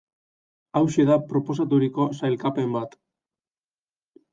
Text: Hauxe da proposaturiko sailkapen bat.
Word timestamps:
Hauxe 0.79 1.05
da 1.11 1.19
proposaturiko 1.35 2.09
sailkapen 2.23 2.77
bat. 2.81 3.01